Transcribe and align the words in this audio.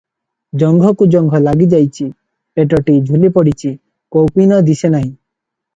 ଜଙ୍ଘକୁ 0.61 1.07
ଜଙ୍ଘ 1.15 1.41
ଲାଗିଯାଇଛି, 1.43 2.07
ପେଟଟି 2.61 2.97
ଝୁଲି 3.11 3.33
ପଡିଛି, 3.37 3.75
କୌପୀନ 4.19 4.63
ଦିଶେ 4.73 4.95
ନାହିଁ। 4.99 5.09